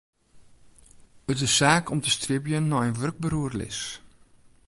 It 1.31 1.39
is 1.47 1.51
saak 1.59 1.85
om 1.93 1.99
te 2.03 2.11
stribjen 2.17 2.67
nei 2.71 2.83
in 2.89 2.97
wurkber 2.99 3.33
oerlis. 3.39 3.79